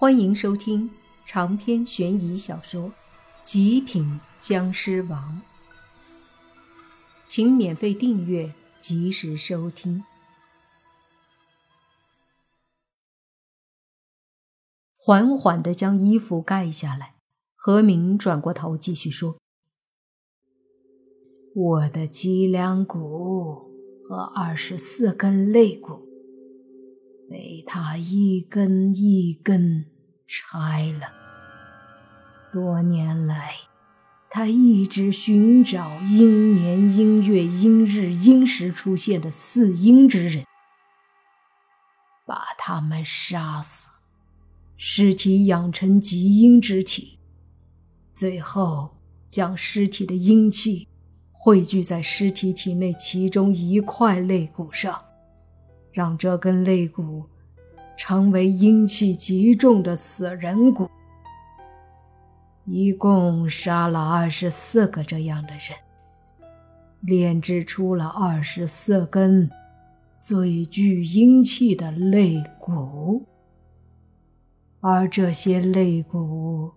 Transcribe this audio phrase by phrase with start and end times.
[0.00, 0.88] 欢迎收听
[1.26, 2.82] 长篇悬疑小说
[3.42, 5.42] 《极品僵尸王》，
[7.26, 10.04] 请免费订阅，及时收听。
[14.96, 17.16] 缓缓的将衣服盖下来，
[17.56, 19.40] 何明转过头继续说
[21.56, 23.68] ：“我的脊梁骨
[24.04, 26.06] 和二十四根肋骨。”
[27.28, 29.84] 被他一根一根
[30.26, 31.12] 拆了。
[32.50, 33.52] 多年来，
[34.30, 40.46] 他一直寻找阴年、阴月、阴日、阴时出现的四阴之人，
[42.26, 43.90] 把他们杀死，
[44.78, 47.18] 尸体养成极阴之体，
[48.10, 48.96] 最后
[49.28, 50.88] 将尸体的阴气
[51.30, 55.04] 汇聚在尸体体内其中一块肋骨上。
[55.92, 57.24] 让这根肋骨
[57.96, 60.88] 成为阴气极重的死人骨。
[62.64, 65.76] 一共杀了二十四个这样的人，
[67.00, 69.50] 炼制出了二十四根
[70.14, 73.26] 最具阴气的肋骨。
[74.80, 76.72] 而这些肋骨，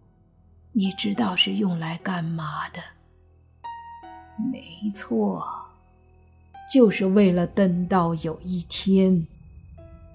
[0.72, 2.80] 你知道是用来干嘛的？
[4.52, 5.45] 没错。
[6.72, 9.27] 就是为了等到有一天，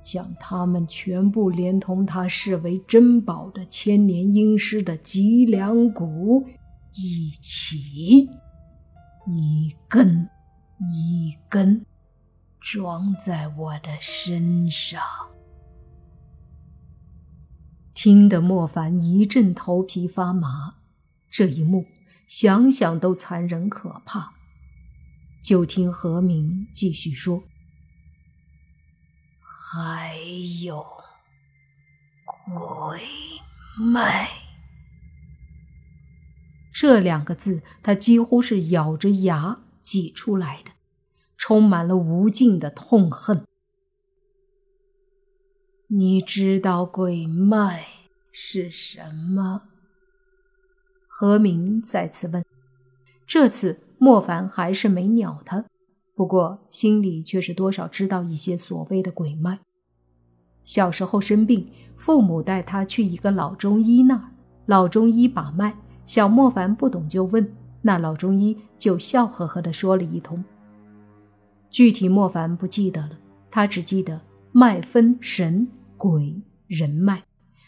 [0.02, 6.46] 将他们全部连同他视为珍宝的千年阴尸的脊梁骨
[6.94, 8.30] 一起，
[9.26, 10.26] 一根
[10.80, 11.84] 一根
[12.58, 15.02] 装在我的身上。
[17.92, 20.76] 听得莫凡一阵头皮发麻，
[21.30, 21.84] 这一幕
[22.26, 24.35] 想想都残忍可怕。
[25.46, 27.44] 就听何明继续说
[29.38, 30.18] ：“还
[30.64, 30.84] 有
[32.44, 33.00] 鬼
[33.78, 34.28] 脉。”
[36.74, 40.72] 这两个字，他几乎是咬着牙挤出来的，
[41.36, 43.46] 充满了无尽的痛恨。
[45.86, 47.86] 你知道鬼脉
[48.32, 49.68] 是什么？
[51.06, 52.44] 何明再次问，
[53.24, 53.85] 这次。
[53.98, 55.64] 莫凡还是没鸟他，
[56.14, 59.58] 不过心里却是多少知道一些所谓的鬼脉。
[60.64, 64.30] 小时候生病，父母带他去一个老中医那儿，
[64.66, 65.74] 老中医把脉，
[66.06, 67.48] 小莫凡不懂就问，
[67.82, 70.44] 那老中医就笑呵呵地说了一通。
[71.70, 73.10] 具体莫凡不记得了，
[73.50, 74.20] 他只记得
[74.52, 76.34] 脉分神、鬼、
[76.66, 77.22] 人脉。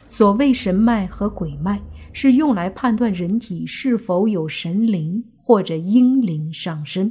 [0.08, 1.80] 所谓神脉和鬼脉，
[2.12, 5.22] 是用来判断人体是否有神灵。
[5.48, 7.10] 或者阴灵上身，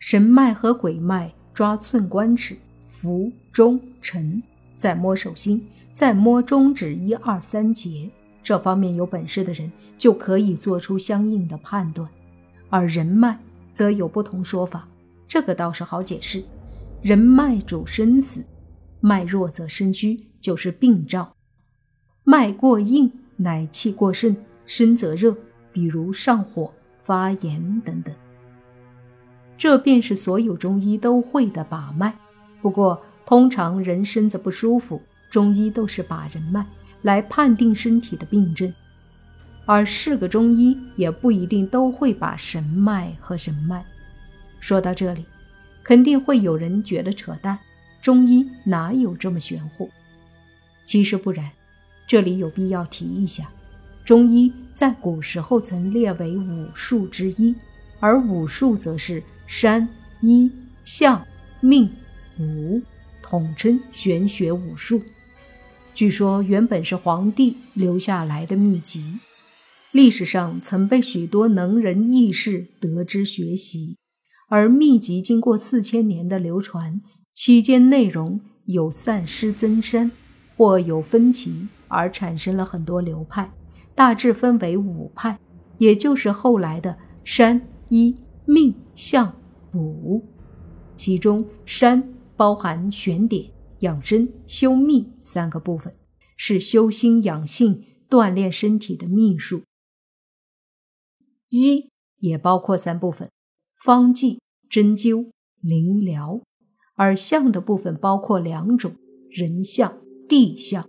[0.00, 2.56] 神脉和鬼脉抓寸关尺，
[2.88, 4.42] 浮中沉，
[4.74, 8.10] 再摸手心，再摸中指一二三节，
[8.42, 12.10] 这方面有本事的人就可以做出相应的判断。
[12.68, 13.38] 而人脉
[13.72, 14.88] 则有不同说法，
[15.28, 16.42] 这个倒是好解释。
[17.00, 18.44] 人脉主生死，
[18.98, 21.32] 脉弱则生虚，就是病兆；
[22.24, 24.36] 脉过硬乃气过盛，
[24.66, 25.32] 身则热，
[25.70, 26.72] 比如上火。
[27.04, 28.14] 发炎等等，
[29.58, 32.14] 这便是所有中医都会的把脉。
[32.62, 35.00] 不过，通常人身子不舒服，
[35.30, 36.66] 中医都是把人脉
[37.02, 38.72] 来判定身体的病症。
[39.66, 43.84] 而是个中医，也不一定都会把神脉和人脉。
[44.60, 45.24] 说到这里，
[45.82, 47.58] 肯定会有人觉得扯淡，
[48.02, 49.90] 中医哪有这么玄乎？
[50.84, 51.50] 其实不然，
[52.06, 53.50] 这里有必要提一下。
[54.04, 57.54] 中医在古时候曾列为五术之一，
[58.00, 59.88] 而五术则是山、
[60.20, 60.52] 医、
[60.84, 61.26] 象、
[61.60, 61.90] 命、
[62.38, 62.82] 武，
[63.22, 65.00] 统称玄学五术。
[65.94, 69.20] 据说原本是皇帝留下来的秘籍，
[69.92, 73.96] 历史上曾被许多能人异士得知学习。
[74.50, 77.00] 而秘籍经过四千年的流传，
[77.32, 80.10] 期间内容有散失增删，
[80.58, 83.50] 或有分歧，而产生了很多流派。
[83.94, 85.38] 大致分为五派，
[85.78, 90.22] 也就是后来的山医命相卜。
[90.96, 93.50] 其中山包含玄典、
[93.80, 95.94] 养生、修秘三个部分，
[96.36, 99.62] 是修心养性、锻炼身体的秘术。
[101.50, 103.30] 医也包括三部分：
[103.84, 105.30] 方剂、针灸、
[105.60, 106.40] 灵疗。
[106.96, 108.94] 而相的部分包括两种：
[109.28, 110.88] 人相、地相。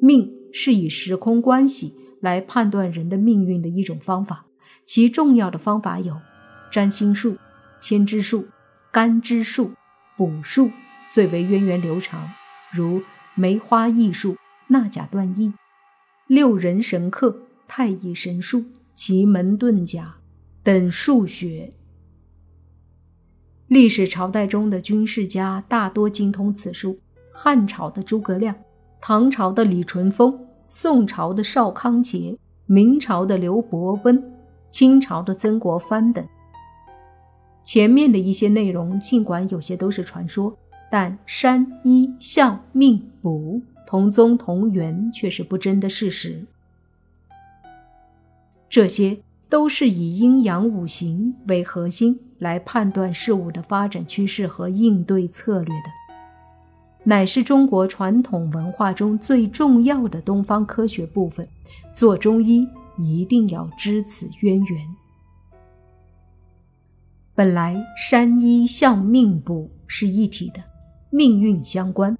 [0.00, 1.94] 命是以时空关系。
[2.26, 4.46] 来判断人的命运的一种方法，
[4.84, 6.20] 其重要的方法有
[6.72, 7.36] 占星术、
[7.78, 8.48] 牵枝术、
[8.90, 9.74] 干支术、
[10.16, 10.72] 卜术，
[11.08, 12.28] 最为源远流长，
[12.72, 13.00] 如
[13.36, 14.36] 梅花易数、
[14.66, 15.54] 纳甲断义、
[16.26, 20.16] 六人神客、太乙神术、奇门遁甲
[20.64, 21.74] 等数学。
[23.68, 26.98] 历史朝代中的军事家大多精通此术，
[27.32, 28.56] 汉朝的诸葛亮、
[29.00, 32.36] 唐朝的李淳风、宋朝的邵康节、
[32.66, 34.32] 明朝的刘伯温、
[34.70, 36.26] 清朝的曾国藩等。
[37.62, 40.56] 前面的一些内容，尽管有些都是传说，
[40.90, 46.44] 但山医相命卜同宗同源却是不争的事实。
[48.68, 49.18] 这些
[49.48, 55.90] 都是以阴阳五行为核心来判断事物的发展趋势和应对策略的，
[57.08, 61.48] 乃是中国传统文化中最重要的东方科学部分。
[61.94, 62.66] 做中医
[62.98, 64.86] 一定要知此渊源。
[67.32, 70.60] 本来山医相命卜是一体的，
[71.10, 72.16] 命运相关。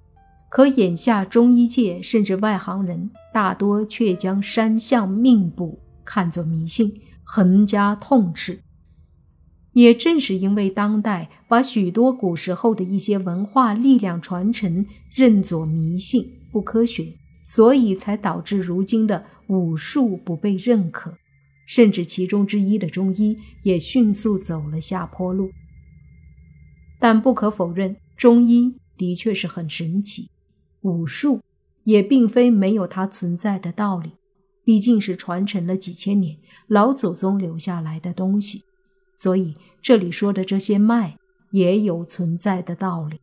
[0.48, 6.94] 可眼下中医界甚至外行人大多却将山相命卜看作迷信，
[7.24, 8.62] 横加痛斥。
[9.76, 17.12] 也正是因为当代把许多古时候的一些文化力量传承认作迷信、不科学，
[17.44, 21.18] 所以才导致如今的武术不被认可。
[21.66, 25.50] 甚至其中之一的中医也迅速走了下坡路。
[26.98, 30.30] 但不可否认，中医的确是很神奇，
[30.80, 31.42] 武术
[31.84, 34.12] 也并非没有它存在的道理，
[34.64, 38.62] 毕竟是传承了几千年老祖宗留下来的东西，
[39.16, 41.16] 所以这里说的这些脉
[41.50, 43.20] 也有存在的道理。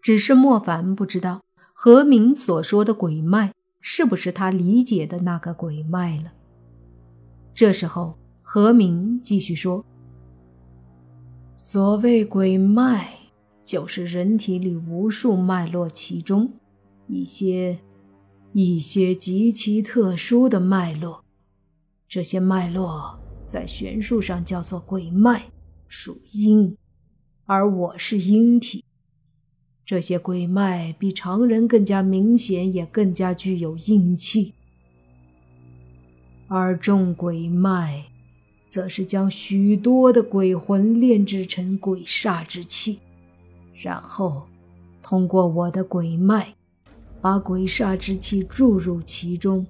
[0.00, 1.42] 只是莫凡不知道
[1.74, 6.32] 何明所说的鬼脉是不是他理解的那个鬼脉了。
[7.52, 9.84] 这时候，何明继续说
[11.56, 13.12] ：“所谓鬼脉，
[13.64, 16.52] 就是人体里无数脉络其中
[17.08, 17.78] 一些
[18.52, 21.24] 一些极其特殊的脉络。
[22.08, 23.18] 这些脉络
[23.48, 25.50] 在玄术上叫做鬼脉，
[25.88, 26.76] 属阴，
[27.46, 28.84] 而我是阴体。
[29.86, 34.52] 这些鬼脉比常人更加明显，也更加具有阴气。”
[36.46, 38.04] 而众鬼脉，
[38.66, 43.00] 则是将许多的鬼魂炼制成鬼煞之气，
[43.74, 44.46] 然后
[45.02, 46.54] 通过我的鬼脉，
[47.22, 49.66] 把鬼煞之气注入其中，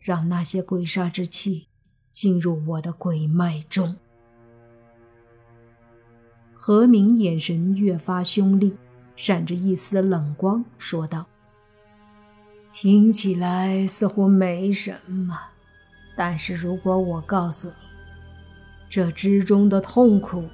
[0.00, 1.68] 让那些鬼煞之气
[2.14, 3.94] 进入我的鬼脉中。
[6.54, 8.74] 何明眼神越发凶厉，
[9.16, 11.26] 闪着一丝冷光，说道
[12.72, 15.38] ：“听起来似乎没什么。”
[16.16, 17.74] 但是如果我告诉你，
[18.88, 20.48] 这之中的痛苦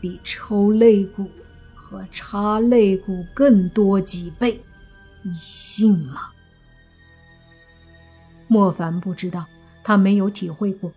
[0.00, 1.28] 比抽肋骨
[1.74, 4.58] 和插肋骨更多几倍，
[5.20, 6.30] 你信吗？
[8.48, 9.44] 莫凡不知道，
[9.84, 10.90] 他没有体会过，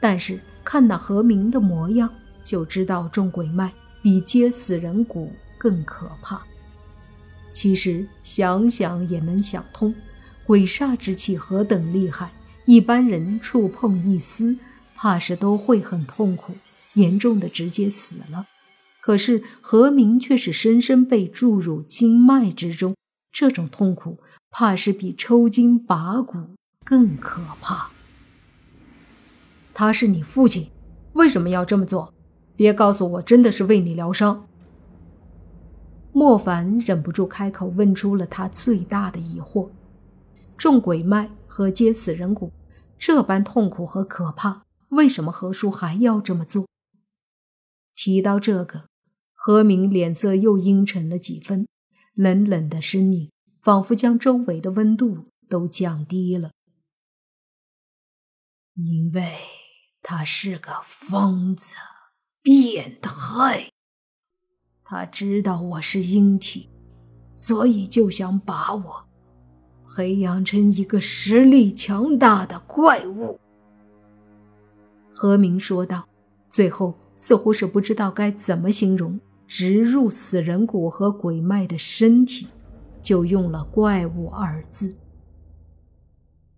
[0.00, 3.72] 但是看那何明的模样，就知道中鬼脉
[4.02, 6.42] 比接死人骨更可怕。
[7.52, 9.94] 其实想想也能想通，
[10.44, 12.32] 鬼煞之气何等厉害。
[12.66, 14.56] 一般人触碰一丝，
[14.96, 16.54] 怕是都会很痛苦，
[16.94, 18.46] 严重的直接死了。
[19.00, 22.96] 可是何明却是深深被注入经脉之中，
[23.30, 24.18] 这种痛苦
[24.50, 26.38] 怕是比抽筋拔骨
[26.82, 27.90] 更可怕。
[29.74, 30.70] 他是你父亲，
[31.12, 32.14] 为什么要这么做？
[32.56, 34.46] 别告诉我真的是为你疗伤。
[36.12, 39.68] 莫凡忍不住开口问出了他最大的疑惑：
[40.56, 41.30] 中鬼脉。
[41.46, 42.50] 和接死人骨，
[42.98, 46.66] 这般痛苦和可怕，为什么何叔还要这么做？
[47.94, 48.88] 提到这个，
[49.32, 51.68] 何明脸色又阴沉了几分，
[52.14, 56.50] 冷冷的身影仿佛将周围的温度都降低了。
[58.74, 59.36] 因为
[60.06, 61.74] 他是个疯子，
[62.42, 63.70] 变态。
[64.84, 66.68] 他知道我是阴体，
[67.34, 69.04] 所以就想把我。
[69.96, 73.40] 培养成一个实力强大的怪物，
[75.10, 76.06] 何明说道。
[76.50, 82.46] 最后似乎是不知道该怎么形容植入死人骨和鬼脉的身体，
[83.00, 84.94] 就用了“怪物”二字。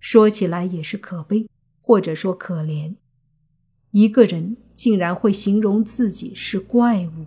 [0.00, 1.48] 说起来也是可悲，
[1.80, 2.96] 或者说可怜，
[3.96, 7.24] 一个人竟然会形容自己是怪物。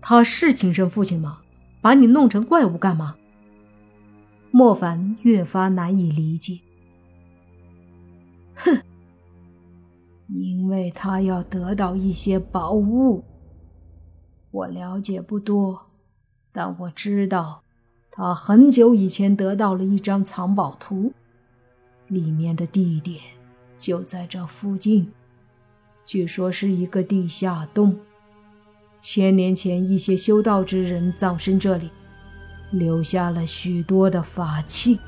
[0.00, 1.40] 他是亲生父亲吗？
[1.80, 3.16] 把你弄成怪物干嘛？
[4.52, 6.60] 莫凡越发难以理解。
[8.54, 8.80] 哼，
[10.28, 13.24] 因为他要得到一些宝物。
[14.52, 15.86] 我了解不多，
[16.52, 17.64] 但我知道，
[18.12, 21.12] 他很久以前得到了一张藏宝图，
[22.06, 23.20] 里面的地点
[23.80, 25.10] 就在这附近，
[26.04, 27.98] 据说是一个地下洞。
[29.00, 31.90] 千年前，一些修道之人葬身这里，
[32.70, 34.98] 留下了许多的法器。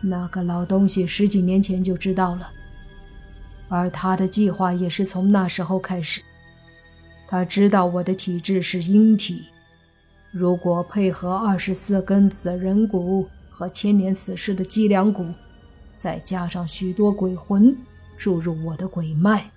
[0.00, 2.50] 那个老东西十几年前就知道了，
[3.68, 6.22] 而他的计划也是从那时候开始。
[7.28, 9.44] 他知道我的体质是阴体，
[10.30, 15.26] 如果配合二十四根死人骨和千年死士的脊梁骨，
[16.04, 17.74] 再加上许多鬼魂
[18.18, 19.50] 注入我的鬼脉。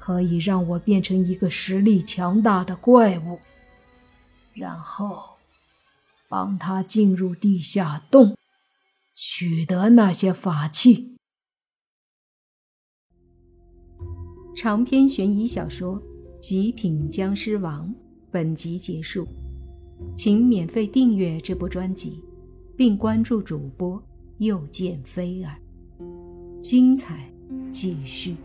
[0.00, 3.38] 可以让我变成一个实力强大的怪物，
[4.52, 5.22] 然后
[6.28, 8.36] 帮他进入地下洞，
[9.14, 11.14] 取得那些法器。
[14.56, 16.02] 长篇悬疑小说
[16.40, 17.88] 《极品僵尸王》
[18.32, 19.24] 本集结束，
[20.16, 22.22] 请免费订阅这部专辑，
[22.76, 24.02] 并关注主播
[24.38, 25.56] 又见飞儿，
[26.60, 27.30] 精彩
[27.70, 28.36] 继续。